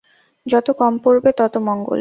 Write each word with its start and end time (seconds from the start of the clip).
যত 0.45 0.67
কম 0.71 0.93
পড়বে, 1.03 1.29
তত 1.37 1.53
মঙ্গল। 1.67 1.89